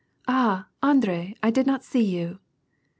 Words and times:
"Ah, 0.27 0.65
Andrei, 0.81 1.35
I 1.43 1.51
did 1.51 1.67
not 1.67 1.83
see 1.83 2.01
you 2.03 2.39